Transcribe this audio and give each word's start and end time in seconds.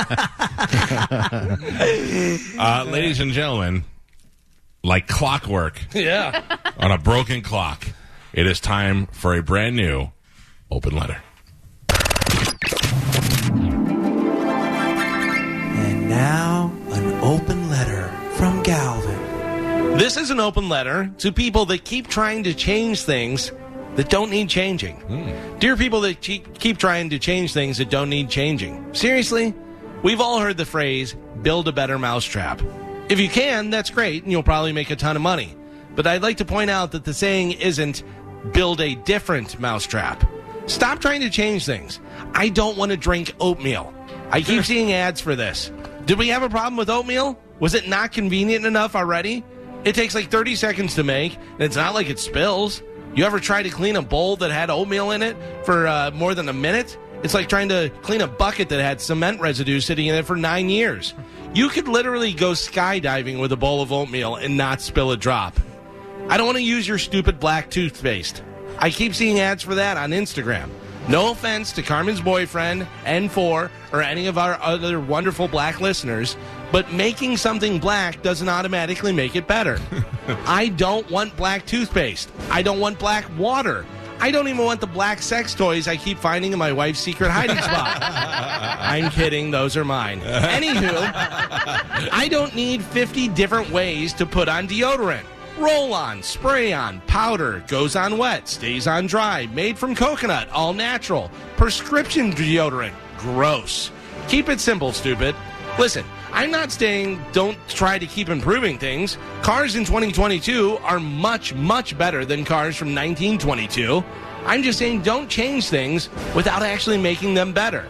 uh, 2.58 2.84
ladies 2.88 3.20
and 3.20 3.32
gentlemen, 3.32 3.84
like 4.82 5.06
clockwork 5.08 5.80
Yeah. 5.94 6.42
on 6.78 6.90
a 6.90 6.98
broken 6.98 7.42
clock, 7.42 7.86
it 8.32 8.46
is 8.46 8.60
time 8.60 9.06
for 9.08 9.34
a 9.34 9.42
brand 9.42 9.76
new 9.76 10.10
open 10.70 10.96
letter. 10.96 11.20
And 15.82 16.08
now, 16.08 16.72
an 16.90 17.12
open 17.22 17.68
letter 17.70 18.08
from 18.36 18.62
Galvin. 18.62 19.96
This 19.98 20.16
is 20.16 20.30
an 20.30 20.40
open 20.40 20.68
letter 20.68 21.10
to 21.18 21.32
people 21.32 21.66
that 21.66 21.84
keep 21.84 22.08
trying 22.08 22.44
to 22.44 22.54
change 22.54 23.02
things 23.02 23.52
that 23.96 24.08
don't 24.08 24.30
need 24.30 24.48
changing. 24.48 25.56
Dear 25.58 25.76
people 25.76 26.00
that 26.02 26.20
keep 26.20 26.58
keep 26.58 26.78
trying 26.78 27.10
to 27.10 27.18
change 27.18 27.52
things 27.52 27.78
that 27.78 27.90
don't 27.90 28.08
need 28.08 28.30
changing. 28.30 28.94
Seriously, 28.94 29.52
we've 30.02 30.20
all 30.20 30.40
heard 30.40 30.56
the 30.56 30.66
phrase, 30.66 31.16
build 31.42 31.68
a 31.68 31.72
better 31.72 31.98
mousetrap. 31.98 32.62
If 33.08 33.18
you 33.18 33.28
can, 33.28 33.70
that's 33.70 33.90
great, 33.90 34.22
and 34.22 34.30
you'll 34.30 34.42
probably 34.42 34.72
make 34.72 34.90
a 34.90 34.96
ton 34.96 35.16
of 35.16 35.22
money. 35.22 35.56
But 35.96 36.06
I'd 36.06 36.22
like 36.22 36.36
to 36.38 36.44
point 36.44 36.70
out 36.70 36.92
that 36.92 37.04
the 37.04 37.14
saying 37.14 37.52
isn't 37.52 38.02
build 38.52 38.80
a 38.80 38.94
different 38.94 39.58
mousetrap. 39.58 40.24
Stop 40.66 41.00
trying 41.00 41.20
to 41.22 41.30
change 41.30 41.66
things. 41.66 41.98
I 42.32 42.48
don't 42.48 42.76
want 42.76 42.92
to 42.92 42.96
drink 42.96 43.34
oatmeal. 43.40 43.92
I 44.30 44.42
keep 44.42 44.64
seeing 44.64 44.92
ads 44.92 45.20
for 45.20 45.34
this. 45.34 45.72
Did 46.06 46.18
we 46.18 46.28
have 46.28 46.42
a 46.42 46.48
problem 46.48 46.76
with 46.76 46.88
oatmeal? 46.88 47.38
Was 47.58 47.74
it 47.74 47.88
not 47.88 48.12
convenient 48.12 48.64
enough 48.64 48.94
already? 48.94 49.44
It 49.84 49.94
takes 49.94 50.14
like 50.14 50.30
30 50.30 50.56
seconds 50.56 50.94
to 50.94 51.04
make, 51.04 51.36
and 51.36 51.62
it's 51.62 51.76
not 51.76 51.94
like 51.94 52.08
it 52.08 52.18
spills. 52.18 52.82
You 53.14 53.24
ever 53.24 53.40
try 53.40 53.62
to 53.62 53.70
clean 53.70 53.96
a 53.96 54.02
bowl 54.02 54.36
that 54.36 54.50
had 54.50 54.70
oatmeal 54.70 55.10
in 55.10 55.22
it 55.22 55.36
for 55.64 55.86
uh, 55.86 56.10
more 56.12 56.34
than 56.34 56.48
a 56.48 56.52
minute? 56.52 56.96
It's 57.22 57.34
like 57.34 57.48
trying 57.48 57.68
to 57.68 57.90
clean 58.02 58.22
a 58.22 58.26
bucket 58.26 58.68
that 58.70 58.80
had 58.80 59.00
cement 59.00 59.40
residue 59.40 59.80
sitting 59.80 60.06
in 60.06 60.14
it 60.14 60.24
for 60.24 60.36
nine 60.36 60.70
years. 60.70 61.14
You 61.52 61.68
could 61.68 61.88
literally 61.88 62.32
go 62.32 62.52
skydiving 62.52 63.40
with 63.40 63.52
a 63.52 63.56
bowl 63.56 63.82
of 63.82 63.92
oatmeal 63.92 64.36
and 64.36 64.56
not 64.56 64.80
spill 64.80 65.10
a 65.12 65.16
drop. 65.16 65.58
I 66.28 66.36
don't 66.36 66.46
want 66.46 66.58
to 66.58 66.64
use 66.64 66.86
your 66.88 66.98
stupid 66.98 67.38
black 67.40 67.70
toothpaste. 67.70 68.42
I 68.78 68.90
keep 68.90 69.14
seeing 69.14 69.40
ads 69.40 69.62
for 69.62 69.74
that 69.74 69.96
on 69.96 70.10
Instagram. 70.10 70.70
No 71.08 71.32
offense 71.32 71.72
to 71.72 71.82
Carmen's 71.82 72.20
boyfriend, 72.20 72.86
N4, 73.04 73.70
or 73.92 74.02
any 74.02 74.26
of 74.26 74.38
our 74.38 74.60
other 74.62 75.00
wonderful 75.00 75.48
black 75.48 75.80
listeners, 75.80 76.36
but 76.70 76.92
making 76.92 77.36
something 77.36 77.78
black 77.78 78.22
doesn't 78.22 78.48
automatically 78.48 79.12
make 79.12 79.34
it 79.34 79.46
better. 79.46 79.80
I 80.46 80.68
don't 80.68 81.10
want 81.10 81.36
black 81.36 81.66
toothpaste. 81.66 82.30
I 82.50 82.62
don't 82.62 82.78
want 82.78 82.98
black 82.98 83.26
water. 83.36 83.84
I 84.20 84.30
don't 84.30 84.48
even 84.48 84.64
want 84.64 84.80
the 84.80 84.86
black 84.86 85.22
sex 85.22 85.54
toys 85.54 85.88
I 85.88 85.96
keep 85.96 86.18
finding 86.18 86.52
in 86.52 86.58
my 86.58 86.72
wife's 86.72 87.00
secret 87.00 87.30
hiding 87.30 87.56
spot. 87.56 87.98
I'm 88.02 89.10
kidding, 89.10 89.50
those 89.50 89.76
are 89.76 89.84
mine. 89.84 90.20
Anywho, 90.20 91.10
I 92.12 92.28
don't 92.30 92.54
need 92.54 92.82
50 92.82 93.28
different 93.28 93.70
ways 93.70 94.12
to 94.14 94.26
put 94.26 94.48
on 94.48 94.68
deodorant. 94.68 95.24
Roll 95.58 95.92
on, 95.94 96.22
spray 96.22 96.72
on, 96.72 97.00
powder, 97.02 97.64
goes 97.66 97.96
on 97.96 98.18
wet, 98.18 98.48
stays 98.48 98.86
on 98.86 99.06
dry, 99.06 99.46
made 99.52 99.78
from 99.78 99.94
coconut, 99.94 100.48
all 100.50 100.72
natural. 100.72 101.30
Prescription 101.56 102.32
deodorant, 102.32 102.94
gross. 103.18 103.90
Keep 104.28 104.48
it 104.48 104.60
simple, 104.60 104.92
stupid. 104.92 105.34
Listen, 105.78 106.04
I'm 106.32 106.50
not 106.50 106.70
saying 106.70 107.20
don't 107.32 107.58
try 107.68 107.98
to 107.98 108.06
keep 108.06 108.28
improving 108.28 108.78
things. 108.78 109.18
Cars 109.42 109.74
in 109.74 109.84
2022 109.84 110.78
are 110.82 111.00
much, 111.00 111.54
much 111.54 111.98
better 111.98 112.24
than 112.24 112.44
cars 112.44 112.76
from 112.76 112.88
1922. 112.88 114.04
I'm 114.46 114.62
just 114.62 114.78
saying 114.78 115.02
don't 115.02 115.28
change 115.28 115.68
things 115.68 116.08
without 116.34 116.62
actually 116.62 116.98
making 116.98 117.34
them 117.34 117.52
better. 117.52 117.86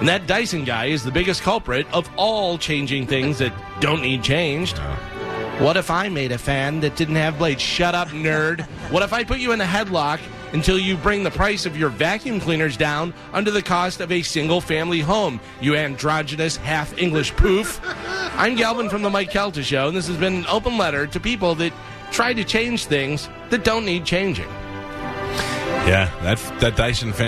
And 0.00 0.08
that 0.08 0.26
Dyson 0.26 0.64
guy 0.64 0.86
is 0.86 1.04
the 1.04 1.10
biggest 1.10 1.42
culprit 1.42 1.86
of 1.92 2.08
all 2.16 2.56
changing 2.56 3.06
things 3.06 3.38
that 3.38 3.52
don't 3.80 4.00
need 4.00 4.22
changed. 4.22 4.78
What 5.58 5.76
if 5.76 5.90
I 5.90 6.08
made 6.08 6.32
a 6.32 6.38
fan 6.38 6.80
that 6.80 6.96
didn't 6.96 7.16
have 7.16 7.38
blades? 7.38 7.60
Shut 7.62 7.94
up, 7.94 8.08
nerd. 8.08 8.62
What 8.90 9.02
if 9.02 9.12
I 9.12 9.24
put 9.24 9.40
you 9.40 9.52
in 9.52 9.60
a 9.60 9.64
headlock 9.64 10.20
until 10.52 10.78
you 10.78 10.96
bring 10.96 11.22
the 11.22 11.30
price 11.30 11.66
of 11.66 11.76
your 11.76 11.88
vacuum 11.88 12.40
cleaners 12.40 12.76
down 12.76 13.12
under 13.32 13.50
the 13.50 13.62
cost 13.62 14.00
of 14.00 14.12
a 14.12 14.22
single 14.22 14.60
family 14.60 15.00
home, 15.00 15.40
you 15.60 15.76
androgynous 15.76 16.56
half 16.56 16.96
English 16.98 17.34
poof? 17.36 17.80
I'm 18.34 18.54
Galvin 18.54 18.88
from 18.88 19.02
the 19.02 19.10
Mike 19.10 19.30
Calta 19.30 19.62
Show, 19.62 19.88
and 19.88 19.96
this 19.96 20.08
has 20.08 20.16
been 20.16 20.36
an 20.36 20.46
open 20.46 20.78
letter 20.78 21.06
to 21.06 21.20
people 21.20 21.54
that 21.56 21.72
try 22.10 22.32
to 22.32 22.44
change 22.44 22.86
things 22.86 23.28
that 23.50 23.64
don't 23.64 23.84
need 23.84 24.04
changing. 24.04 24.48
Yeah, 25.86 26.10
that 26.22 26.38
that 26.60 26.76
Dyson 26.76 27.12
fan. 27.12 27.26